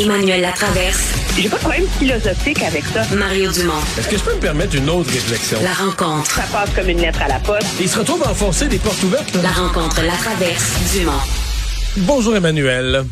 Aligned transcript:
Emmanuel 0.00 0.40
Latraverse. 0.40 1.12
J'ai 1.36 1.48
pas 1.50 1.56
de 1.56 1.60
problème 1.60 1.86
philosophique 1.98 2.62
avec 2.62 2.84
ça. 2.86 3.02
Mario 3.14 3.52
Dumont. 3.52 3.74
Est-ce 3.98 4.08
que 4.08 4.16
je 4.16 4.22
peux 4.22 4.34
me 4.34 4.40
permettre 4.40 4.74
une 4.74 4.88
autre 4.88 5.10
réflexion? 5.10 5.58
La 5.62 5.74
rencontre. 5.74 6.30
Ça 6.30 6.44
passe 6.50 6.70
comme 6.70 6.88
une 6.88 7.02
lettre 7.02 7.20
à 7.20 7.28
la 7.28 7.38
poste. 7.38 7.66
Il 7.78 7.88
se 7.88 7.98
retrouve 7.98 8.22
à 8.22 8.30
enfoncer 8.30 8.66
des 8.68 8.78
portes 8.78 9.02
ouvertes. 9.02 9.36
La 9.42 9.50
rencontre, 9.50 10.00
la 10.02 10.14
traverse, 10.14 10.94
Dumont. 10.94 11.12
Bonjour 11.98 12.34
Emmanuel. 12.34 13.04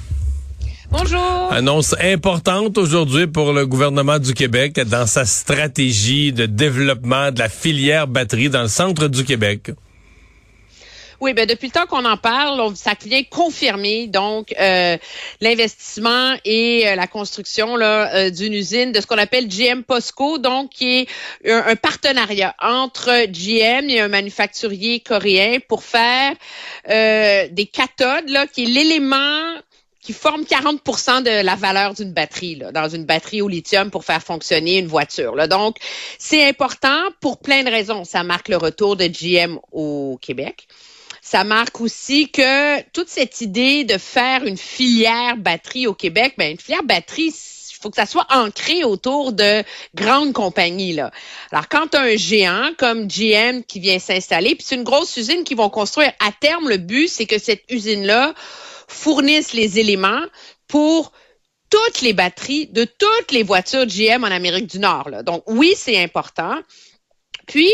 Bonjour. 0.91 1.49
Annonce 1.51 1.95
importante 2.01 2.79
aujourd'hui 2.79 3.27
pour 3.27 3.53
le 3.53 3.67
gouvernement 3.67 4.19
du 4.19 4.33
Québec 4.33 4.81
dans 4.81 5.07
sa 5.07 5.27
stratégie 5.27 6.33
de 6.33 6.47
développement 6.47 7.31
de 7.31 7.39
la 7.39 7.51
filière 7.51 8.07
batterie 8.07 8.49
dans 8.49 8.63
le 8.63 8.69
centre 8.69 9.09
du 9.09 9.25
Québec. 9.25 9.73
Oui, 11.21 11.33
ben 11.33 11.47
depuis 11.47 11.67
le 11.67 11.73
temps 11.73 11.87
qu'on 11.87 12.05
en 12.05 12.17
parle, 12.17 12.61
on, 12.61 12.77
ça 12.77 12.93
vient 13.05 13.25
confirmer 13.25 14.07
donc 14.07 14.55
euh, 14.61 14.97
l'investissement 15.41 16.37
et 16.45 16.87
euh, 16.87 16.95
la 16.95 17.09
construction 17.09 17.75
là 17.77 18.15
euh, 18.15 18.31
d'une 18.31 18.55
usine 18.55 18.93
de 18.93 19.01
ce 19.01 19.07
qu'on 19.09 19.19
appelle 19.19 19.49
GM 19.49 19.83
Posco, 19.83 20.39
donc 20.39 20.71
qui 20.71 21.01
est 21.01 21.09
un, 21.45 21.75
partenariat 21.75 22.55
entre 22.61 23.27
GM 23.27 23.91
et 23.91 23.99
un 23.99 24.07
manufacturier 24.07 25.01
coréen 25.01 25.59
pour 25.69 25.83
faire 25.83 26.35
des 26.87 27.71
cathodes 27.73 28.29
là, 28.29 28.47
qui 28.47 28.65
est 28.65 28.67
l'élément 28.67 29.59
qui 30.01 30.13
forme 30.13 30.43
40% 30.43 31.23
de 31.23 31.45
la 31.45 31.55
valeur 31.55 31.95
d'une 31.95 32.13
batterie, 32.13 32.55
là, 32.55 32.73
dans 32.73 32.89
une 32.89 33.05
batterie 33.05 33.43
au 33.43 33.49
lithium 33.49 33.91
pour 33.91 34.05
faire 34.05 34.23
fonctionner 34.23 34.79
une 34.79 34.87
voiture. 34.87 35.35
Là. 35.35 35.49
Donc, 35.49 35.77
c'est 36.19 36.49
important 36.49 36.99
pour 37.21 37.39
plein 37.41 37.63
de 37.63 37.69
raisons. 37.69 38.05
Ça 38.05 38.23
marque 38.23 38.49
le 38.49 38.57
retour 38.57 38.97
de 38.97 39.07
GM 39.07 39.59
au 39.71 40.19
Québec. 40.23 40.67
Ça 41.31 41.45
marque 41.45 41.83
aussi 41.83 42.31
que 42.31 42.81
toute 42.93 43.11
cette 43.11 43.43
idée 43.43 43.85
de 43.85 43.99
faire 43.99 44.47
une 44.47 44.57
filière 44.57 45.37
batterie 45.37 45.87
au 45.87 45.93
Québec, 45.93 46.33
ben 46.39 46.53
une 46.53 46.59
filière 46.59 46.83
batterie, 46.83 47.35
il 47.35 47.75
faut 47.83 47.91
que 47.91 47.97
ça 47.97 48.07
soit 48.07 48.27
ancré 48.31 48.83
autour 48.83 49.35
de 49.35 49.63
grandes 49.95 50.33
compagnies. 50.33 50.95
Là. 50.95 51.11
Alors, 51.53 51.69
quand 51.69 51.95
un 51.95 52.17
géant 52.17 52.71
comme 52.79 53.09
GM 53.09 53.63
qui 53.63 53.79
vient 53.79 53.99
s'installer, 53.99 54.55
puis 54.55 54.65
c'est 54.67 54.77
une 54.77 54.85
grosse 54.85 55.15
usine 55.19 55.45
qu'ils 55.45 55.59
vont 55.59 55.69
construire, 55.69 56.15
à 56.19 56.33
terme, 56.33 56.71
le 56.71 56.79
but, 56.79 57.09
c'est 57.09 57.27
que 57.27 57.39
cette 57.39 57.65
usine-là 57.69 58.33
fournisse 58.87 59.53
les 59.53 59.79
éléments 59.79 60.25
pour 60.67 61.13
toutes 61.69 62.01
les 62.01 62.15
batteries 62.15 62.69
de 62.69 62.85
toutes 62.85 63.33
les 63.33 63.43
voitures 63.43 63.85
GM 63.85 64.25
en 64.25 64.29
Amérique 64.29 64.67
du 64.67 64.79
Nord. 64.79 65.11
Là. 65.11 65.23
Donc, 65.23 65.43
oui, 65.47 65.75
c'est 65.77 66.03
important. 66.03 66.59
Puis, 67.47 67.71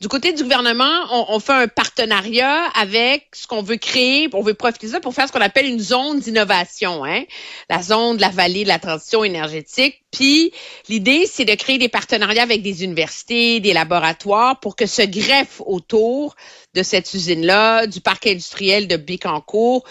du 0.00 0.08
côté 0.08 0.32
du 0.32 0.42
gouvernement, 0.44 1.28
on, 1.28 1.38
fait 1.40 1.52
un 1.52 1.68
partenariat 1.68 2.64
avec 2.74 3.26
ce 3.34 3.46
qu'on 3.46 3.62
veut 3.62 3.76
créer, 3.76 4.30
on 4.32 4.40
veut 4.40 4.54
profiter 4.54 4.86
de 4.86 4.92
ça 4.92 5.00
pour 5.00 5.12
faire 5.12 5.28
ce 5.28 5.32
qu'on 5.32 5.42
appelle 5.42 5.66
une 5.66 5.78
zone 5.78 6.20
d'innovation, 6.20 7.04
hein? 7.04 7.24
la 7.68 7.82
zone 7.82 8.16
de 8.16 8.22
la 8.22 8.30
vallée 8.30 8.64
de 8.64 8.68
la 8.68 8.78
transition 8.78 9.24
énergétique. 9.24 10.02
Puis 10.10 10.52
l'idée, 10.88 11.26
c'est 11.30 11.44
de 11.44 11.54
créer 11.54 11.76
des 11.76 11.90
partenariats 11.90 12.42
avec 12.42 12.62
des 12.62 12.82
universités, 12.82 13.60
des 13.60 13.74
laboratoires 13.74 14.58
pour 14.58 14.74
que 14.74 14.86
se 14.86 15.02
greffe 15.02 15.60
autour 15.66 16.34
de 16.72 16.82
cette 16.82 17.12
usine-là, 17.12 17.86
du 17.86 18.00
parc 18.00 18.26
industriel 18.26 18.88
de 18.88 18.96
Bécancourt, 18.96 19.84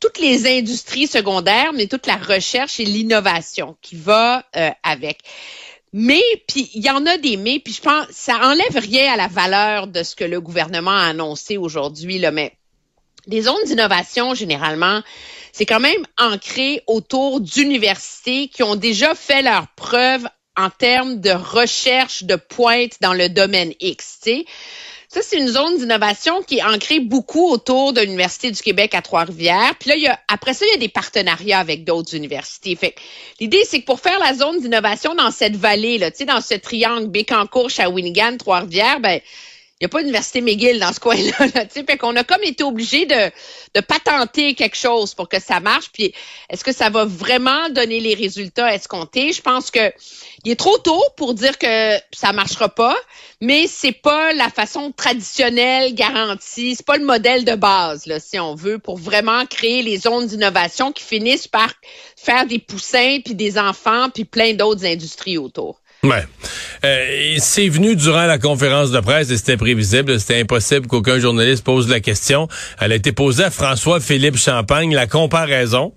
toutes 0.00 0.18
les 0.18 0.58
industries 0.58 1.06
secondaires, 1.06 1.74
mais 1.74 1.86
toute 1.86 2.06
la 2.06 2.16
recherche 2.16 2.80
et 2.80 2.84
l'innovation 2.86 3.76
qui 3.82 3.96
va 3.96 4.46
euh, 4.56 4.70
avec. 4.82 5.18
Mais, 5.92 6.22
puis 6.46 6.70
il 6.74 6.84
y 6.84 6.90
en 6.90 7.04
a 7.06 7.16
des 7.18 7.36
mais, 7.36 7.58
puis 7.58 7.74
je 7.74 7.82
pense 7.82 8.06
ça 8.10 8.36
enlève 8.42 8.76
rien 8.76 9.12
à 9.12 9.16
la 9.16 9.26
valeur 9.26 9.86
de 9.88 10.02
ce 10.02 10.14
que 10.14 10.24
le 10.24 10.40
gouvernement 10.40 10.92
a 10.92 11.06
annoncé 11.08 11.56
aujourd'hui, 11.56 12.18
là, 12.18 12.30
mais 12.30 12.52
les 13.26 13.42
zones 13.42 13.64
d'innovation, 13.66 14.34
généralement, 14.34 15.02
c'est 15.52 15.66
quand 15.66 15.80
même 15.80 16.06
ancré 16.18 16.82
autour 16.86 17.40
d'universités 17.40 18.48
qui 18.48 18.62
ont 18.62 18.76
déjà 18.76 19.14
fait 19.14 19.42
leurs 19.42 19.68
preuves 19.76 20.26
en 20.56 20.70
termes 20.70 21.20
de 21.20 21.30
recherche 21.30 22.24
de 22.24 22.36
pointe 22.36 22.96
dans 23.00 23.14
le 23.14 23.28
domaine 23.28 23.72
X. 23.80 24.20
Ça, 25.12 25.22
c'est 25.22 25.38
une 25.38 25.48
zone 25.48 25.76
d'innovation 25.78 26.40
qui 26.40 26.58
est 26.58 26.62
ancrée 26.62 27.00
beaucoup 27.00 27.50
autour 27.50 27.92
de 27.92 28.00
l'Université 28.00 28.52
du 28.52 28.62
Québec 28.62 28.94
à 28.94 29.02
Trois-Rivières. 29.02 29.74
Puis 29.80 29.90
là, 29.90 30.16
après 30.28 30.54
ça, 30.54 30.64
il 30.66 30.70
y 30.70 30.74
a 30.74 30.78
des 30.78 30.88
partenariats 30.88 31.58
avec 31.58 31.82
d'autres 31.82 32.14
universités. 32.14 32.76
Fait 32.76 32.94
l'idée, 33.40 33.64
c'est 33.64 33.80
que 33.80 33.86
pour 33.86 33.98
faire 33.98 34.20
la 34.20 34.34
zone 34.34 34.60
d'innovation 34.60 35.16
dans 35.16 35.32
cette 35.32 35.56
vallée, 35.56 35.98
là, 35.98 36.12
tu 36.12 36.18
sais, 36.18 36.24
dans 36.26 36.40
ce 36.40 36.54
triangle 36.54 37.08
Bécancourt, 37.08 37.70
Shawinigan, 37.70 38.36
Trois-Rivières, 38.36 39.00
ben, 39.00 39.20
n'y 39.80 39.86
a 39.86 39.88
pas 39.88 40.00
d'université 40.00 40.40
McGill 40.40 40.78
dans 40.78 40.92
ce 40.92 41.00
coin-là. 41.00 41.46
Là, 41.54 41.66
fait 41.68 41.96
qu'on 41.96 42.14
a 42.16 42.24
comme 42.24 42.42
été 42.42 42.62
obligé 42.64 43.06
de, 43.06 43.30
de 43.74 43.80
patenter 43.80 44.54
quelque 44.54 44.76
chose 44.76 45.14
pour 45.14 45.28
que 45.28 45.40
ça 45.40 45.60
marche. 45.60 45.90
Puis 45.92 46.12
est-ce 46.48 46.64
que 46.64 46.72
ça 46.72 46.90
va 46.90 47.04
vraiment 47.04 47.68
donner 47.70 48.00
les 48.00 48.14
résultats 48.14 48.74
escomptés? 48.74 49.32
Je 49.32 49.40
pense 49.40 49.70
que 49.70 49.92
il 50.44 50.52
est 50.52 50.56
trop 50.56 50.78
tôt 50.78 51.02
pour 51.16 51.34
dire 51.34 51.58
que 51.58 51.96
ça 52.12 52.32
marchera 52.32 52.68
pas, 52.68 52.96
mais 53.40 53.66
c'est 53.66 53.92
pas 53.92 54.32
la 54.32 54.48
façon 54.48 54.92
traditionnelle 54.92 55.94
garantie, 55.94 56.74
c'est 56.76 56.86
pas 56.86 56.96
le 56.96 57.04
modèle 57.04 57.44
de 57.44 57.54
base, 57.54 58.06
là, 58.06 58.18
si 58.20 58.38
on 58.38 58.54
veut, 58.54 58.78
pour 58.78 58.96
vraiment 58.96 59.44
créer 59.46 59.82
les 59.82 59.98
zones 59.98 60.26
d'innovation 60.26 60.92
qui 60.92 61.02
finissent 61.02 61.48
par 61.48 61.72
faire 62.16 62.46
des 62.46 62.58
poussins, 62.58 63.18
puis 63.24 63.34
des 63.34 63.58
enfants, 63.58 64.08
puis 64.08 64.24
plein 64.24 64.54
d'autres 64.54 64.86
industries 64.86 65.38
autour. 65.38 65.80
Ouais. 66.02 66.24
Euh, 66.84 67.34
c'est 67.38 67.68
venu 67.68 67.94
durant 67.94 68.24
la 68.24 68.38
conférence 68.38 68.90
de 68.90 69.00
presse 69.00 69.30
et 69.30 69.36
c'était 69.36 69.58
prévisible, 69.58 70.18
c'était 70.18 70.40
impossible 70.40 70.86
qu'aucun 70.86 71.18
journaliste 71.18 71.62
pose 71.62 71.88
la 71.88 72.00
question. 72.00 72.48
Elle 72.80 72.92
a 72.92 72.94
été 72.94 73.12
posée 73.12 73.44
à 73.44 73.50
François-Philippe 73.50 74.38
Champagne, 74.38 74.94
la 74.94 75.06
comparaison 75.06 75.92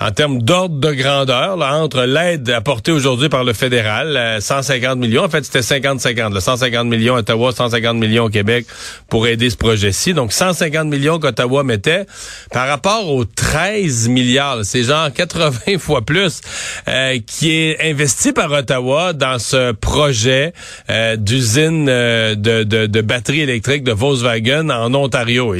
en 0.00 0.10
termes 0.10 0.40
d'ordre 0.40 0.76
de 0.76 0.92
grandeur 0.92 1.56
là, 1.56 1.76
entre 1.76 2.04
l'aide 2.04 2.48
apportée 2.50 2.92
aujourd'hui 2.92 3.28
par 3.28 3.44
le 3.44 3.52
fédéral, 3.52 4.38
150 4.40 4.90
euh, 4.90 4.94
millions, 4.94 5.24
en 5.24 5.28
fait 5.28 5.44
c'était 5.44 5.60
50-50, 5.60 6.40
150 6.40 6.86
millions 6.88 7.16
à 7.16 7.18
Ottawa, 7.18 7.52
150 7.52 7.98
millions 7.98 8.24
au 8.24 8.30
Québec 8.30 8.66
pour 9.10 9.26
aider 9.26 9.50
ce 9.50 9.56
projet-ci. 9.56 10.14
Donc 10.14 10.32
150 10.32 10.88
millions 10.88 11.18
qu'Ottawa 11.18 11.62
mettait 11.62 12.06
par 12.50 12.68
rapport 12.68 13.08
aux 13.10 13.24
13 13.26 14.08
milliards, 14.08 14.60
c'est 14.64 14.82
genre 14.82 15.12
80 15.12 15.78
fois 15.78 16.00
plus, 16.00 16.40
euh, 16.88 17.18
qui 17.26 17.52
est 17.52 17.90
investi 17.90 18.32
par 18.32 18.50
Ottawa 18.50 19.12
dans 19.12 19.38
ce 19.38 19.72
projet 19.72 20.21
euh, 20.26 21.16
d'usine 21.16 21.88
euh, 21.88 22.34
de, 22.34 22.62
de, 22.62 22.86
de 22.86 23.00
batterie 23.00 23.40
électrique 23.40 23.84
de 23.84 23.92
Volkswagen 23.92 24.70
en 24.70 24.94
Ontario. 24.94 25.54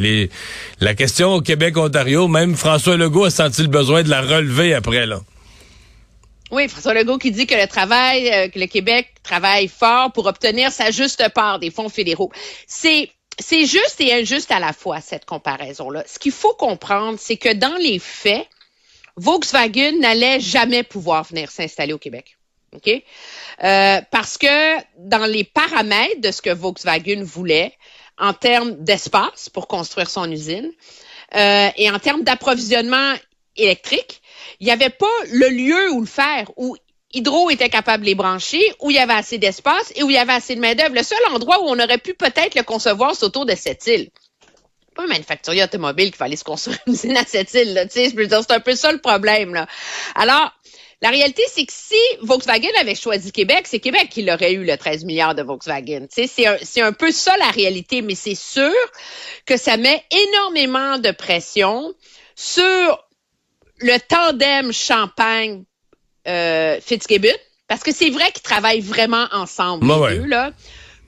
La 0.80 0.94
question 0.94 1.34
au 1.34 1.40
Québec-Ontario, 1.40 2.28
même 2.28 2.56
François 2.56 2.96
Legault 2.96 3.24
a 3.24 3.30
senti 3.30 3.62
le 3.62 3.68
besoin 3.68 4.02
de 4.02 4.10
la 4.10 4.20
relever 4.20 4.74
après, 4.74 5.06
là. 5.06 5.20
Oui, 6.50 6.68
François 6.68 6.92
Legault 6.92 7.16
qui 7.16 7.30
dit 7.30 7.46
que 7.46 7.54
le 7.54 7.66
travail, 7.66 8.30
euh, 8.30 8.48
que 8.48 8.58
le 8.58 8.66
Québec 8.66 9.08
travaille 9.22 9.68
fort 9.68 10.12
pour 10.12 10.26
obtenir 10.26 10.70
sa 10.70 10.90
juste 10.90 11.26
part 11.30 11.58
des 11.58 11.70
fonds 11.70 11.88
fédéraux. 11.88 12.30
C'est 12.66 13.10
c'est 13.38 13.64
juste 13.64 13.96
et 14.00 14.12
injuste 14.12 14.50
à 14.50 14.60
la 14.60 14.74
fois, 14.74 15.00
cette 15.00 15.24
comparaison-là. 15.24 16.04
Ce 16.06 16.18
qu'il 16.18 16.32
faut 16.32 16.52
comprendre, 16.52 17.18
c'est 17.18 17.38
que 17.38 17.52
dans 17.52 17.76
les 17.76 17.98
faits, 17.98 18.46
Volkswagen 19.16 19.98
n'allait 20.00 20.40
jamais 20.40 20.82
pouvoir 20.82 21.24
venir 21.24 21.50
s'installer 21.50 21.92
au 21.92 21.98
Québec. 21.98 22.36
OK? 22.74 22.88
Euh, 23.64 24.00
parce 24.10 24.38
que 24.38 24.76
dans 24.98 25.26
les 25.26 25.44
paramètres 25.44 26.20
de 26.20 26.30
ce 26.30 26.42
que 26.42 26.50
Volkswagen 26.50 27.22
voulait, 27.22 27.72
en 28.18 28.32
termes 28.32 28.76
d'espace 28.82 29.48
pour 29.48 29.68
construire 29.68 30.08
son 30.08 30.30
usine 30.30 30.70
euh, 31.34 31.68
et 31.76 31.90
en 31.90 31.98
termes 31.98 32.22
d'approvisionnement 32.22 33.14
électrique, 33.56 34.22
il 34.60 34.66
n'y 34.66 34.72
avait 34.72 34.90
pas 34.90 35.06
le 35.30 35.48
lieu 35.48 35.90
où 35.92 36.00
le 36.00 36.06
faire, 36.06 36.50
où 36.56 36.76
Hydro 37.14 37.50
était 37.50 37.68
capable 37.68 38.04
de 38.04 38.08
les 38.08 38.14
brancher, 38.14 38.62
où 38.80 38.90
il 38.90 38.96
y 38.96 38.98
avait 38.98 39.12
assez 39.12 39.38
d'espace 39.38 39.92
et 39.96 40.02
où 40.02 40.10
il 40.10 40.14
y 40.14 40.18
avait 40.18 40.32
assez 40.32 40.54
de 40.54 40.60
main-d'œuvre. 40.60 40.94
Le 40.94 41.02
seul 41.02 41.18
endroit 41.30 41.62
où 41.62 41.66
on 41.66 41.78
aurait 41.78 41.98
pu 41.98 42.14
peut-être 42.14 42.54
le 42.54 42.62
concevoir, 42.62 43.14
c'est 43.14 43.24
autour 43.24 43.44
de 43.44 43.54
cette 43.54 43.86
île. 43.86 44.10
Pas 44.94 45.04
un 45.04 45.08
manufacturier 45.08 45.62
automobile 45.62 46.10
qui 46.10 46.18
va 46.18 46.26
aller 46.26 46.36
se 46.36 46.44
construire 46.44 46.78
une 46.86 46.94
usine 46.94 47.16
à 47.16 47.24
cette 47.24 47.52
île, 47.54 47.74
là, 47.74 47.84
c'est 47.88 48.50
un 48.50 48.60
peu 48.60 48.74
ça 48.74 48.92
le 48.92 48.98
problème, 48.98 49.54
là. 49.54 49.66
Alors, 50.14 50.52
la 51.02 51.10
réalité, 51.10 51.42
c'est 51.52 51.66
que 51.66 51.72
si 51.72 51.96
Volkswagen 52.20 52.70
avait 52.80 52.94
choisi 52.94 53.32
Québec, 53.32 53.66
c'est 53.66 53.80
Québec 53.80 54.08
qui 54.08 54.22
l'aurait 54.22 54.52
eu 54.52 54.64
le 54.64 54.76
13 54.76 55.04
milliards 55.04 55.34
de 55.34 55.42
Volkswagen. 55.42 56.06
C'est 56.08 56.46
un, 56.46 56.56
un 56.76 56.92
peu 56.92 57.10
ça 57.10 57.36
la 57.38 57.50
réalité, 57.50 58.02
mais 58.02 58.14
c'est 58.14 58.36
sûr 58.36 58.72
que 59.44 59.56
ça 59.56 59.76
met 59.76 60.04
énormément 60.28 60.98
de 60.98 61.10
pression 61.10 61.92
sur 62.36 63.04
le 63.78 63.98
tandem 63.98 64.72
Champagne 64.72 65.64
euh, 66.28 66.78
Fitzgibbon, 66.80 67.34
parce 67.66 67.82
que 67.82 67.92
c'est 67.92 68.10
vrai 68.10 68.30
qu'ils 68.30 68.42
travaillent 68.42 68.80
vraiment 68.80 69.26
ensemble, 69.32 69.84
bah 69.84 70.08
les 70.08 70.18
deux, 70.18 70.26
là, 70.26 70.52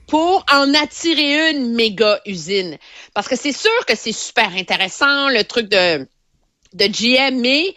pour 0.07 0.45
en 0.51 0.73
attirer 0.73 1.51
une 1.51 1.73
méga 1.73 2.19
usine. 2.25 2.77
Parce 3.13 3.29
que 3.29 3.37
c'est 3.37 3.53
sûr 3.53 3.85
que 3.87 3.95
c'est 3.95 4.11
super 4.11 4.49
intéressant, 4.57 5.29
le 5.29 5.45
truc 5.45 5.69
de, 5.69 6.05
de 6.73 6.85
GM, 6.85 7.39
mais 7.39 7.73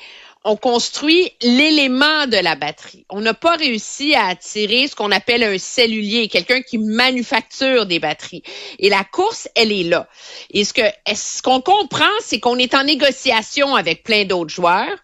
on 0.49 0.57
construit 0.57 1.31
l'élément 1.43 2.27
de 2.27 2.39
la 2.39 2.57
batterie. 2.57 3.05
On 3.11 3.21
n'a 3.21 3.35
pas 3.35 3.57
réussi 3.57 4.15
à 4.15 4.29
attirer 4.29 4.89
ce 4.89 4.97
qu'on 4.97 5.13
appelle 5.13 5.45
un 5.45 5.59
cellulier, 5.59 6.29
quelqu'un 6.29 6.63
qui 6.63 6.79
manufacture 6.79 7.85
des 7.85 7.99
batteries. 7.99 8.43
Et 8.79 8.89
la 8.89 9.05
course, 9.05 9.47
elle 9.55 9.73
est 9.73 9.85
là. 9.85 10.09
Et 10.51 10.65
ce 10.65 11.43
qu'on 11.43 11.61
comprend, 11.61 12.07
c'est 12.21 12.41
qu'on 12.41 12.57
est 12.57 12.75
en 12.75 12.85
négociation 12.85 13.77
avec 13.77 14.05
plein 14.05 14.25
d'autres 14.25 14.53
joueurs 14.55 14.97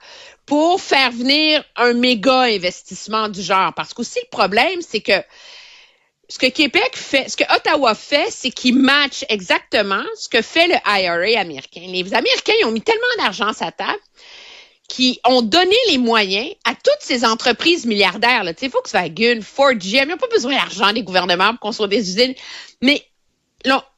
pour 0.46 0.80
faire 0.80 1.10
venir 1.10 1.62
un 1.76 1.92
méga 1.92 2.40
investissement 2.44 3.28
du 3.28 3.42
genre. 3.42 3.74
Parce 3.74 3.92
qu'aussi 3.92 4.20
le 4.22 4.30
problème, 4.30 4.80
c'est 4.80 5.02
que 5.02 5.22
ce 6.30 6.38
que 6.38 6.46
Québec 6.46 6.92
fait, 6.94 7.28
ce 7.28 7.36
que 7.36 7.44
Ottawa 7.54 7.94
fait, 7.94 8.30
c'est 8.30 8.50
qu'il 8.50 8.78
match 8.78 9.26
exactement 9.28 10.04
ce 10.16 10.30
que 10.30 10.40
fait 10.40 10.68
le 10.68 10.76
IRA 10.86 11.38
américain. 11.38 11.82
Les 11.86 12.14
Américains 12.14 12.54
ils 12.60 12.64
ont 12.64 12.70
mis 12.70 12.80
tellement 12.80 13.02
d'argent 13.18 13.48
à 13.48 13.52
sa 13.52 13.70
table 13.70 14.00
qui 14.88 15.20
ont 15.24 15.42
donné 15.42 15.76
les 15.88 15.98
moyens 15.98 16.50
à 16.64 16.74
toutes 16.74 17.00
ces 17.00 17.24
entreprises 17.24 17.86
milliardaires. 17.86 18.44
Tu 18.48 18.66
sais, 18.66 18.68
Volkswagen, 18.68 19.40
Ford, 19.42 19.74
GM, 19.74 20.04
ils 20.04 20.08
n'ont 20.08 20.16
pas 20.16 20.28
besoin 20.28 20.54
d'argent 20.54 20.92
des 20.92 21.02
gouvernements 21.02 21.50
pour 21.52 21.60
construire 21.60 21.88
des 21.88 22.10
usines. 22.10 22.34
Mais 22.82 23.04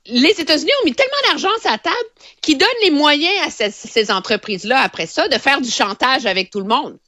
les 0.06 0.40
États-Unis 0.40 0.70
ont 0.82 0.84
mis 0.84 0.94
tellement 0.94 1.30
d'argent 1.30 1.48
à 1.58 1.60
sa 1.60 1.78
table 1.78 1.96
qu'ils 2.40 2.58
donnent 2.58 2.68
les 2.82 2.92
moyens 2.92 3.34
à 3.46 3.50
ces, 3.50 3.70
ces 3.70 4.10
entreprises-là, 4.12 4.80
après 4.80 5.06
ça, 5.06 5.28
de 5.28 5.38
faire 5.38 5.60
du 5.60 5.70
chantage 5.70 6.26
avec 6.26 6.50
tout 6.50 6.60
le 6.60 6.66
monde 6.66 6.98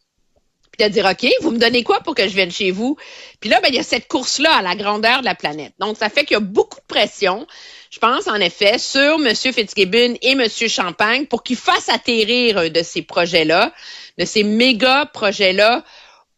de 0.78 0.88
dire, 0.88 1.06
OK, 1.06 1.26
vous 1.40 1.50
me 1.50 1.58
donnez 1.58 1.82
quoi 1.82 2.00
pour 2.00 2.14
que 2.14 2.28
je 2.28 2.34
vienne 2.34 2.50
chez 2.50 2.70
vous? 2.70 2.96
Puis 3.40 3.50
là, 3.50 3.60
ben, 3.60 3.68
il 3.68 3.74
y 3.74 3.78
a 3.78 3.82
cette 3.82 4.08
course-là 4.08 4.56
à 4.56 4.62
la 4.62 4.76
grandeur 4.76 5.20
de 5.20 5.24
la 5.24 5.34
planète. 5.34 5.74
Donc, 5.78 5.96
ça 5.96 6.08
fait 6.08 6.24
qu'il 6.24 6.34
y 6.34 6.36
a 6.36 6.40
beaucoup 6.40 6.78
de 6.78 6.86
pression, 6.86 7.46
je 7.90 7.98
pense, 7.98 8.26
en 8.28 8.36
effet, 8.36 8.78
sur 8.78 9.14
M. 9.14 9.34
Fitzgibbon 9.34 10.16
et 10.20 10.32
M. 10.32 10.48
Champagne 10.48 11.26
pour 11.26 11.42
qu'ils 11.42 11.56
fassent 11.56 11.88
atterrir 11.88 12.70
de 12.70 12.82
ces 12.82 13.02
projets-là, 13.02 13.72
de 14.18 14.24
ces 14.24 14.42
méga 14.42 15.06
projets-là 15.06 15.84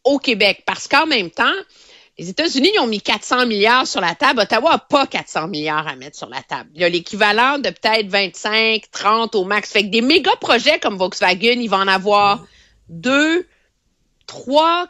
au 0.05 0.19
Québec. 0.19 0.62
Parce 0.67 0.87
qu'en 0.87 1.06
même 1.06 1.31
temps, 1.31 1.52
les 2.19 2.29
États-Unis 2.29 2.79
ont 2.81 2.87
mis 2.87 3.00
400 3.00 3.47
milliards 3.47 3.87
sur 3.87 4.00
la 4.00 4.14
table. 4.14 4.41
Ottawa 4.41 4.73
n'a 4.73 4.79
pas 4.79 5.06
400 5.06 5.49
milliards 5.49 5.88
à 5.88 5.97
mettre 5.97 6.19
sur 6.19 6.29
la 6.29 6.43
table. 6.43 6.70
Il 6.75 6.82
y 6.82 6.85
a 6.85 6.88
l'équivalent 6.88 7.58
de 7.58 7.70
peut-être 7.70 8.08
25, 8.08 8.82
30 8.93 9.35
au 9.35 9.44
max. 9.44 9.73
Fait 9.73 9.82
que 9.82 9.88
des 9.88 10.02
méga 10.02 10.32
projets 10.41 10.79
comme 10.79 10.99
Volkswagen, 10.99 11.58
il 11.61 11.69
va 11.69 11.79
en 11.79 11.88
avoir 11.88 12.44
deux, 12.88 13.47
trois 14.26 14.87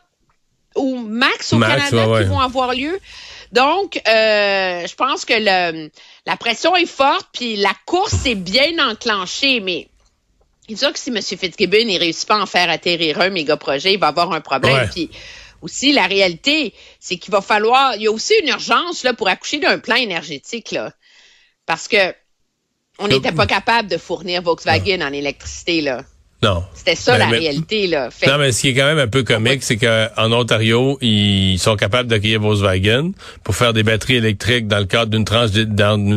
ou 0.75 0.97
max 0.97 1.53
au 1.53 1.61
Canada 1.61 2.07
qui 2.19 2.29
vont 2.29 2.41
avoir 2.41 2.75
lieu. 2.75 2.99
Donc, 3.53 4.01
euh, 4.07 4.87
je 4.87 4.95
pense 4.95 5.25
que 5.25 5.35
le, 5.37 5.91
la 6.27 6.37
pression 6.37 6.77
est 6.77 6.87
forte, 6.87 7.29
puis 7.33 7.57
la 7.57 7.75
course 7.85 8.25
est 8.27 8.37
bien 8.37 8.79
enclenchée, 8.91 9.61
mais 9.61 9.89
c'est 10.69 10.77
sûr 10.77 10.93
que 10.93 10.99
si 10.99 11.11
M. 11.11 11.21
Fitzgibbon 11.21 11.85
ne 11.85 11.99
réussit 11.99 12.29
pas 12.29 12.37
à 12.37 12.43
en 12.43 12.47
faire 12.47 12.71
atterrir 12.71 13.21
un 13.21 13.31
méga 13.31 13.57
projet, 13.57 13.95
il 13.95 13.99
va 13.99 14.09
avoir 14.09 14.33
un 14.33 14.41
problème. 14.41 14.89
Puis 14.91 15.11
aussi, 15.63 15.93
la 15.93 16.07
réalité, 16.07 16.75
c'est 17.01 17.17
qu'il 17.17 17.33
va 17.33 17.41
falloir, 17.41 17.97
il 17.97 18.03
y 18.03 18.07
a 18.07 18.13
aussi 18.13 18.35
une 18.43 18.49
urgence 18.49 19.03
là 19.03 19.13
pour 19.13 19.29
accoucher 19.29 19.59
d'un 19.59 19.79
plan 19.79 19.97
énergétique 19.97 20.71
là, 20.71 20.93
parce 21.67 21.89
que 21.89 22.15
on 22.99 23.09
n'était 23.09 23.33
pas 23.33 23.47
capable 23.47 23.89
de 23.89 23.97
fournir 23.97 24.43
Volkswagen 24.43 25.01
en 25.01 25.13
électricité 25.13 25.81
là. 25.81 26.05
Non. 26.43 26.65
C'était 26.75 26.95
ça 26.95 27.19
la 27.19 27.27
réalité 27.27 27.87
là. 27.87 28.09
Non, 28.27 28.39
mais 28.39 28.53
ce 28.53 28.63
qui 28.63 28.69
est 28.69 28.75
quand 28.75 28.87
même 28.87 28.99
un 28.99 29.09
peu 29.09 29.23
comique, 29.23 29.63
c'est 29.63 29.77
qu'en 29.77 30.33
Ontario, 30.33 30.97
ils 31.03 31.59
sont 31.59 31.77
capables 31.77 32.09
d'accueillir 32.09 32.41
Volkswagen 32.41 33.13
pour 33.45 33.55
faire 33.55 33.75
des 33.75 33.83
batteries 33.83 34.17
électriques 34.17 34.67
dans 34.67 34.79
le 34.79 34.87
cadre 34.87 35.11
d'une 35.11 35.25
trans 35.25 35.47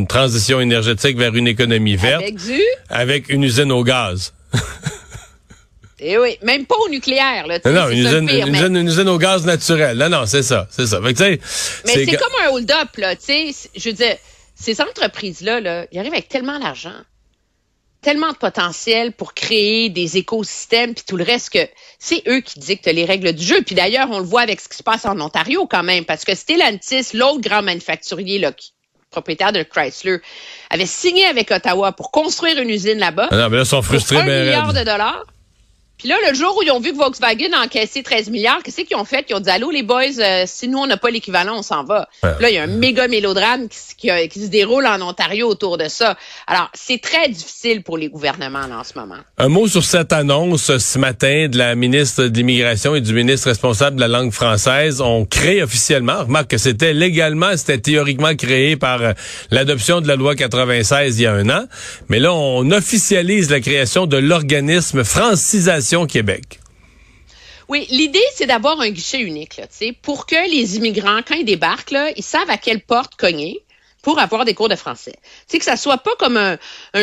transition 0.08 0.62
énergétique 0.62 1.18
vers 1.18 1.36
une 1.36 1.48
économie 1.48 1.98
verte. 1.98 2.22
Avec 2.22 2.38
du? 2.38 2.62
Avec 2.90 3.30
une 3.30 3.44
usine 3.44 3.72
au 3.72 3.84
gaz. 3.84 4.34
Eh 6.06 6.18
oui, 6.18 6.38
même 6.44 6.66
pas 6.66 6.76
au 6.86 6.90
nucléaire. 6.90 7.48
Là, 7.48 7.60
non, 7.64 7.90
une 7.90 8.00
usine, 8.00 8.30
une, 8.30 8.54
usine, 8.54 8.76
une, 8.76 8.88
usine, 8.88 9.08
au 9.08 9.18
gaz 9.18 9.46
naturel. 9.46 9.98
Non, 9.98 10.10
non, 10.10 10.26
c'est 10.26 10.44
ça, 10.44 10.68
c'est 10.70 10.86
ça. 10.86 11.00
mais 11.00 11.14
c'est 11.16 12.06
comme 12.18 12.34
un 12.46 12.50
hold-up, 12.50 12.98
là. 12.98 13.16
Je 13.16 13.90
veux 13.90 13.96
dire, 13.96 14.18
ces 14.54 14.82
entreprises-là, 14.82 15.62
là, 15.62 15.86
ils 15.94 16.00
arrivent 16.00 16.12
avec 16.12 16.28
tellement 16.28 16.60
d'argent 16.60 16.92
tellement 18.04 18.32
de 18.32 18.38
potentiel 18.38 19.12
pour 19.14 19.34
créer 19.34 19.90
des 19.90 20.18
écosystèmes 20.18 20.94
puis 20.94 21.04
tout 21.08 21.18
le 21.18 21.24
reste 21.24 21.50
que 21.50 21.68
c'est 21.98 22.22
eux 22.28 22.42
qui 22.42 22.60
dictent 22.60 22.86
les 22.88 23.06
règles 23.06 23.34
du 23.34 23.44
jeu. 23.44 23.62
Puis 23.64 23.74
d'ailleurs, 23.74 24.10
on 24.12 24.20
le 24.20 24.26
voit 24.26 24.42
avec 24.42 24.62
ce 24.62 24.70
qui 24.70 24.78
se 24.78 24.84
passe 24.84 25.06
en 25.06 25.20
Ontario 25.20 25.66
quand 25.66 25.84
même, 25.84 26.06
parce 26.06 26.26
que 26.26 26.36
Stellantis, 26.36 27.08
l'autre 27.14 27.42
grand 27.42 27.64
manufacturier 27.64 28.38
là, 28.38 28.52
propriétaire 29.10 29.52
de 29.52 29.64
Chrysler, 29.64 30.18
avait 30.70 30.86
signé 30.86 31.26
avec 31.26 31.50
Ottawa 31.50 31.92
pour 31.94 32.12
construire 32.12 32.60
une 32.60 32.70
usine 32.70 33.00
là-bas. 33.00 33.30
Ah 33.32 33.38
non, 33.38 33.50
mais 33.50 33.58
là, 33.58 33.64
ils 33.64 33.68
sont 33.68 33.82
frustrés. 33.82 34.18
Pour 34.18 34.26
un 34.26 34.44
milliard 34.44 34.74
de 34.74 34.84
dollars. 34.84 35.24
Puis 35.98 36.10
là, 36.10 36.16
le 36.28 36.36
jour 36.36 36.58
où 36.58 36.64
ils 36.64 36.72
ont 36.72 36.80
vu 36.80 36.92
que 36.92 36.98
Volkswagen 36.98 37.54
a 37.54 37.64
encaissé 37.64 38.04
13 38.04 38.30
milliards, 38.30 38.62
qu'est-ce 38.64 38.82
qu'ils 38.82 38.98
ont 38.98 39.06
fait? 39.06 39.26
Ils 39.30 39.36
ont 39.36 39.40
dit, 39.40 39.50
allô 39.50 39.72
les 39.72 39.84
boys, 39.84 40.20
euh, 40.20 40.44
si 40.46 40.68
nous, 40.68 40.80
on 40.80 40.88
n'a 40.88 40.98
pas 40.98 41.12
l'équivalent, 41.12 41.58
on 41.60 41.62
s'en 41.62 41.84
va. 41.84 42.10
Là, 42.24 42.50
il 42.50 42.56
y 42.56 42.58
a 42.58 42.64
un 42.64 42.68
méga 42.68 43.08
mélodrame 43.08 43.70
qui, 43.70 44.10
qui, 44.30 44.40
se 44.40 44.48
déroule 44.48 44.86
en 44.86 45.02
Ontario 45.02 45.48
autour 45.48 45.78
de 45.78 45.88
ça. 45.88 46.18
Alors, 46.48 46.70
c'est 46.74 47.00
très 47.00 47.30
difficile 47.30 47.84
pour 47.84 47.98
les 47.98 48.10
gouvernements 48.10 48.60
en 48.60 48.84
ce 48.84 48.98
moment. 48.98 49.18
Un 49.38 49.48
mot 49.48 49.68
sur 49.68 49.84
cette 49.84 50.12
annonce 50.12 50.78
ce 50.78 51.00
matin 51.00 51.48
de 51.50 51.58
la 51.58 51.76
ministre 51.76 52.26
de 52.26 52.36
l'Immigration 52.36 52.96
et 52.96 53.02
du 53.02 53.14
ministre 53.14 53.48
responsable 53.48 53.96
de 53.96 54.02
la 54.02 54.08
langue 54.08 54.32
française. 54.32 55.00
On 55.00 55.26
crée 55.26 55.64
officiellement, 55.64 56.24
remarque 56.24 56.50
que 56.50 56.58
c'était 56.58 56.94
légalement, 56.94 57.56
c'était 57.56 57.78
théoriquement 57.78 58.36
créé 58.36 58.76
par 58.76 59.02
euh, 59.02 59.14
l'adoption 59.52 60.02
de 60.02 60.08
la 60.08 60.16
loi 60.16 60.36
96 60.36 61.20
il 61.20 61.24
y 61.24 61.28
a 61.28 61.34
un 61.34 61.50
an. 61.50 61.66
Mais 62.10 62.20
là, 62.20 62.34
on 62.34 62.70
officialise 62.72 63.50
la 63.50 63.62
création 63.62 64.06
de 64.06 64.18
l'organisme 64.18 65.04
francisation 65.04 65.83
Québec. 66.08 66.60
Oui, 67.70 67.88
l'idée, 67.90 68.24
c'est 68.36 68.46
d'avoir 68.46 68.80
un 68.82 68.90
guichet 68.90 69.22
unique, 69.22 69.58
là, 69.58 69.68
pour 70.02 70.26
que 70.26 70.50
les 70.50 70.78
immigrants, 70.78 71.22
quand 71.26 71.36
ils 71.36 71.46
débarquent, 71.46 71.96
ils 72.16 72.24
savent 72.24 72.50
à 72.50 72.58
quelle 72.58 72.82
porte 72.82 73.16
cogner 73.16 73.64
pour 74.04 74.20
avoir 74.20 74.44
des 74.44 74.54
cours 74.54 74.68
de 74.68 74.76
français. 74.76 75.16
Tu 75.50 75.58
que 75.58 75.64
ça 75.64 75.78
soit 75.78 75.98
pas 75.98 76.14
comme 76.20 76.36
un, 76.36 76.58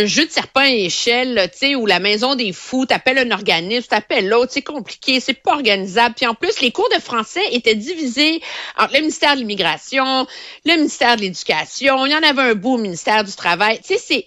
jeu 0.04 0.26
de 0.26 0.30
serpent 0.30 0.62
et 0.62 0.84
échelle, 0.84 1.50
tu 1.58 1.74
où 1.74 1.86
la 1.86 1.98
maison 1.98 2.34
des 2.34 2.52
fous, 2.52 2.84
t'appelles 2.84 3.18
un 3.18 3.30
organisme, 3.30 3.86
t'appelles 3.88 4.28
l'autre, 4.28 4.52
c'est 4.52 4.62
compliqué, 4.62 5.18
c'est 5.18 5.34
pas 5.34 5.54
organisable. 5.54 6.14
Puis 6.14 6.26
en 6.26 6.34
plus, 6.34 6.60
les 6.60 6.70
cours 6.70 6.90
de 6.94 7.00
français 7.00 7.42
étaient 7.52 7.74
divisés 7.74 8.42
entre 8.78 8.92
le 8.92 9.00
ministère 9.00 9.34
de 9.34 9.40
l'Immigration, 9.40 10.26
le 10.66 10.76
ministère 10.76 11.16
de 11.16 11.22
l'Éducation, 11.22 12.04
il 12.04 12.12
y 12.12 12.14
en 12.14 12.22
avait 12.22 12.42
un 12.42 12.54
bout 12.54 12.74
au 12.74 12.78
ministère 12.78 13.24
du 13.24 13.32
Travail. 13.32 13.80
Tu 13.80 13.94
sais, 13.94 13.98
c'est 13.98 14.26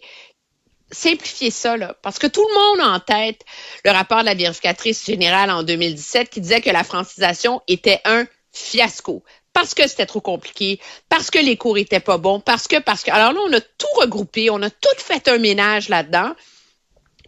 simplifier 0.94 1.52
ça, 1.52 1.78
là, 1.78 1.96
parce 2.02 2.20
que 2.20 2.28
tout 2.28 2.46
le 2.48 2.54
monde 2.54 2.88
a 2.88 2.96
en 2.96 3.00
tête 3.00 3.42
le 3.84 3.92
rapport 3.92 4.22
de 4.22 4.26
la 4.26 4.36
vérificatrice 4.36 5.06
générale 5.06 5.50
en 5.50 5.64
2017 5.64 6.30
qui 6.30 6.42
disait 6.42 6.62
que 6.62 6.70
la 6.70 6.84
francisation 6.84 7.62
était 7.68 8.00
un 8.06 8.26
fiasco 8.52 9.24
parce 9.54 9.76
que 9.76 9.88
c'était 9.88 10.08
trop 10.08 10.20
compliqué, 10.20 10.80
parce 11.10 11.30
que 11.30 11.38
les 11.38 11.58
cours 11.58 11.78
étaient 11.78 12.00
pas 12.00 12.18
bons, 12.18 12.40
parce 12.40 12.68
que, 12.68 12.80
parce 12.80 13.04
que. 13.04 13.12
Alors 13.12 13.34
là, 13.34 13.40
on 13.48 13.54
a 13.54 13.62
tout 13.62 13.88
regroupé, 13.98 14.50
on 14.50 14.62
a 14.64 14.70
tout 14.70 14.98
fait 14.98 15.28
un 15.28 15.38
ménage 15.38 15.90
là-dedans. 15.90 16.34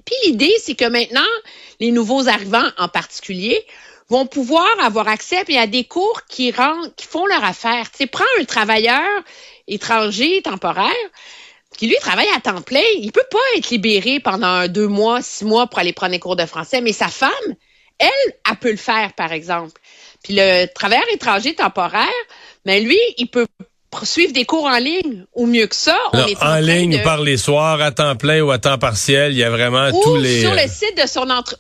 Puis 0.06 0.16
l'idée, 0.26 0.54
c'est 0.60 0.76
que 0.76 0.86
maintenant, 0.86 1.22
les 1.80 1.92
nouveaux 1.92 2.28
arrivants 2.28 2.70
en 2.78 2.88
particulier 2.88 3.66
vont 4.10 4.26
pouvoir 4.26 4.68
avoir 4.82 5.08
accès 5.08 5.44
à 5.58 5.68
des 5.68 5.84
cours 5.84 6.24
qui, 6.28 6.52
rendent, 6.52 6.94
qui 6.96 7.08
font 7.08 7.26
leur 7.26 7.44
affaire. 7.44 7.90
Tu 7.92 7.98
sais, 7.98 8.08
prends 8.08 8.24
un 8.40 8.46
travailleur 8.46 9.24
étranger 9.68 10.42
temporaire 10.44 10.94
qui 11.78 11.88
lui 11.88 11.96
travaille 12.00 12.28
à 12.36 12.40
temps 12.40 12.62
plein, 12.62 12.84
il 13.00 13.12
peut 13.12 13.26
pas 13.30 13.58
être 13.58 13.70
libéré 13.70 14.20
pendant 14.20 14.68
deux 14.68 14.88
mois, 14.88 15.22
six 15.22 15.46
mois 15.46 15.68
pour 15.68 15.80
aller 15.80 15.94
prendre 15.94 16.12
des 16.12 16.20
cours 16.20 16.36
de 16.36 16.46
français, 16.46 16.82
mais 16.82 16.94
sa 16.94 17.08
femme, 17.08 17.32
elle, 18.00 18.10
elle 18.50 18.56
peut 18.58 18.72
le 18.72 18.78
faire, 18.78 19.14
par 19.14 19.32
exemple. 19.32 19.80
Puis 20.24 20.36
le 20.36 20.66
travailleur 20.74 21.06
étranger 21.14 21.54
temporaire, 21.56 22.08
mais 22.66 22.82
lui, 22.82 23.00
il 23.18 23.28
peut 23.28 23.48
suivre 24.04 24.34
des 24.34 24.44
cours 24.44 24.66
en 24.66 24.78
ligne 24.78 25.26
ou 25.34 25.46
mieux 25.46 25.68
que 25.68 25.76
ça. 25.76 25.98
On 26.12 26.28
est 26.28 26.42
en, 26.44 26.58
ligne 26.58 27.02
par 27.04 27.22
les 27.22 27.38
soirs, 27.38 27.82
à 27.82 27.92
temps 27.92 28.16
plein 28.18 28.42
ou 28.42 28.52
à 28.52 28.60
temps 28.60 28.78
partiel, 28.78 29.32
il 29.32 29.38
y 29.38 29.44
a 29.44 29.50
vraiment 29.50 29.90
tous 29.92 30.18
les... 30.18 30.42
sur 30.42 30.54
le 30.54 30.68
site 30.68 31.02
de 31.02 31.08
son 31.08 31.30
entre 31.30 31.58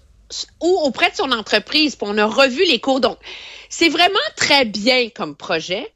ou 0.59 0.79
auprès 0.83 1.11
de 1.11 1.15
son 1.15 1.31
entreprise, 1.31 1.95
puis 1.95 2.07
on 2.09 2.17
a 2.17 2.25
revu 2.25 2.65
les 2.65 2.79
cours. 2.79 2.99
Donc, 2.99 3.17
c'est 3.69 3.89
vraiment 3.89 4.15
très 4.35 4.65
bien 4.65 5.09
comme 5.09 5.35
projet. 5.35 5.87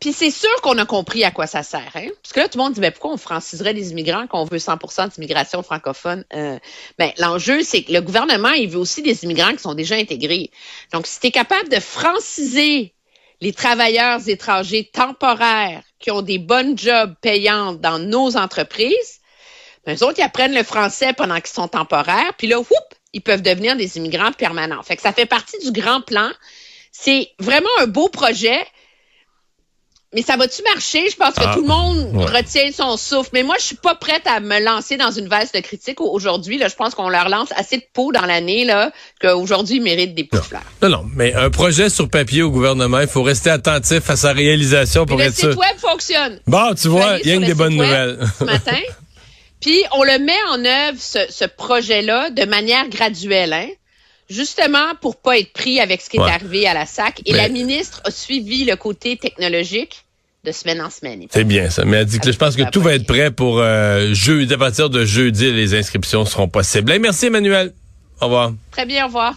Puis 0.00 0.12
c'est 0.12 0.30
sûr 0.30 0.54
qu'on 0.62 0.78
a 0.78 0.86
compris 0.86 1.24
à 1.24 1.30
quoi 1.30 1.46
ça 1.46 1.62
sert. 1.62 1.90
Hein? 1.94 2.08
Parce 2.22 2.32
que 2.32 2.40
là, 2.40 2.48
tout 2.48 2.58
le 2.58 2.64
monde 2.64 2.72
dit, 2.74 2.80
ben, 2.80 2.90
pourquoi 2.90 3.12
on 3.12 3.16
franciserait 3.16 3.72
les 3.72 3.90
immigrants 3.90 4.26
quand 4.26 4.40
on 4.40 4.44
veut 4.44 4.58
100% 4.58 5.14
d'immigration 5.14 5.62
francophone? 5.62 6.24
Euh, 6.34 6.58
ben, 6.98 7.12
l'enjeu, 7.18 7.62
c'est 7.62 7.82
que 7.82 7.92
le 7.92 8.00
gouvernement, 8.00 8.50
il 8.50 8.68
veut 8.68 8.78
aussi 8.78 9.02
des 9.02 9.24
immigrants 9.24 9.52
qui 9.52 9.58
sont 9.58 9.74
déjà 9.74 9.96
intégrés. 9.96 10.50
Donc, 10.92 11.06
si 11.06 11.20
tu 11.20 11.28
es 11.28 11.30
capable 11.30 11.68
de 11.68 11.80
franciser 11.80 12.94
les 13.40 13.52
travailleurs 13.52 14.28
étrangers 14.28 14.90
temporaires 14.92 15.82
qui 15.98 16.10
ont 16.10 16.22
des 16.22 16.38
bonnes 16.38 16.78
jobs 16.78 17.14
payantes 17.20 17.80
dans 17.80 17.98
nos 17.98 18.36
entreprises, 18.36 19.20
ben, 19.86 19.96
eux 19.96 20.04
autres, 20.04 20.18
ils 20.18 20.24
apprennent 20.24 20.54
le 20.54 20.62
français 20.62 21.12
pendant 21.12 21.36
qu'ils 21.36 21.54
sont 21.54 21.68
temporaires, 21.68 22.32
puis 22.36 22.46
là, 22.46 22.58
whoop, 22.58 22.94
ils 23.12 23.22
peuvent 23.22 23.42
devenir 23.42 23.76
des 23.76 23.96
immigrants 23.96 24.32
permanents. 24.32 24.82
Fait 24.82 24.96
que 24.96 25.02
ça 25.02 25.12
fait 25.12 25.26
partie 25.26 25.58
du 25.58 25.72
grand 25.72 26.00
plan. 26.00 26.30
C'est 26.92 27.32
vraiment 27.38 27.70
un 27.78 27.86
beau 27.86 28.08
projet. 28.08 28.58
Mais 30.12 30.22
ça 30.22 30.36
va-tu 30.36 30.60
marcher? 30.64 31.08
Je 31.08 31.14
pense 31.14 31.34
que 31.34 31.44
ah, 31.44 31.52
tout 31.54 31.60
le 31.60 31.68
monde 31.68 32.16
retient 32.16 32.72
son 32.72 32.96
souffle. 32.96 33.30
Mais 33.32 33.44
moi, 33.44 33.54
je 33.60 33.64
suis 33.64 33.76
pas 33.76 33.94
prête 33.94 34.26
à 34.26 34.40
me 34.40 34.58
lancer 34.58 34.96
dans 34.96 35.12
une 35.12 35.28
veste 35.28 35.54
de 35.54 35.60
critique 35.60 36.00
aujourd'hui. 36.00 36.58
Là, 36.58 36.66
je 36.66 36.74
pense 36.74 36.96
qu'on 36.96 37.08
leur 37.08 37.28
lance 37.28 37.50
assez 37.54 37.76
de 37.76 37.84
peau 37.92 38.10
dans 38.10 38.26
l'année 38.26 38.64
là 38.64 38.90
qu'aujourd'hui, 39.20 39.76
ils 39.76 39.82
méritent 39.82 40.16
des 40.16 40.24
pouces 40.24 40.48
fleurs. 40.48 40.64
Non, 40.82 40.88
non, 40.88 41.04
mais 41.14 41.32
un 41.34 41.50
projet 41.50 41.88
sur 41.88 42.08
papier 42.08 42.42
au 42.42 42.50
gouvernement, 42.50 42.98
il 42.98 43.06
faut 43.06 43.22
rester 43.22 43.50
attentif 43.50 44.10
à 44.10 44.16
sa 44.16 44.32
réalisation 44.32 45.06
pour 45.06 45.22
être 45.22 45.36
sûr. 45.36 45.48
Le 45.48 45.52
site 45.52 45.60
web 45.60 45.78
fonctionne. 45.78 46.40
Bon, 46.48 46.74
tu 46.74 46.88
vois, 46.88 47.18
il 47.20 47.28
y 47.28 47.30
a 47.30 47.36
une 47.36 47.44
des 47.44 47.54
bonnes 47.54 47.76
nouvelles. 47.76 48.18
Ce 48.36 48.44
matin. 48.44 48.78
Puis 49.60 49.78
on 49.92 50.02
le 50.02 50.18
met 50.18 50.32
en 50.50 50.64
œuvre, 50.64 50.98
ce, 50.98 51.18
ce 51.28 51.44
projet-là, 51.44 52.30
de 52.30 52.46
manière 52.46 52.88
graduelle. 52.88 53.52
Hein? 53.52 53.68
Justement 54.30 54.94
pour 55.02 55.16
pas 55.16 55.38
être 55.38 55.52
pris 55.52 55.80
avec 55.80 56.00
ce 56.00 56.08
qui 56.08 56.18
Ouais. 56.18 56.28
est 56.28 56.32
arrivé 56.32 56.66
à 56.66 56.72
la 56.74 56.86
SAC. 56.86 57.20
Et 57.26 57.32
Mais- 57.32 57.38
la 57.38 57.48
ministre 57.48 58.00
a 58.04 58.10
suivi 58.10 58.64
le 58.64 58.76
côté 58.76 59.16
technologique 59.16 60.04
de 60.44 60.52
semaine 60.52 60.80
en 60.80 60.88
semaine. 60.88 61.26
C'est 61.30 61.44
bien 61.44 61.68
ça. 61.68 61.84
Mais 61.84 61.98
elle 61.98 62.06
dit 62.06 62.18
que 62.20 62.32
je 62.32 62.38
pense 62.38 62.56
que 62.56 62.62
tout 62.70 62.80
va 62.80 62.94
être 62.94 63.06
prêt 63.06 63.30
pour 63.30 63.58
euh, 63.58 64.14
jeudi. 64.14 64.54
À 64.54 64.58
partir 64.58 64.88
de 64.88 65.04
jeudi, 65.04 65.52
les 65.52 65.74
inscriptions 65.74 66.24
seront 66.24 66.48
possibles. 66.48 66.90
Hey, 66.92 66.98
merci 66.98 67.26
Emmanuel. 67.26 67.72
Au 68.20 68.26
revoir. 68.26 68.52
Très 68.70 68.86
bien, 68.86 69.04
au 69.04 69.08
revoir. 69.08 69.34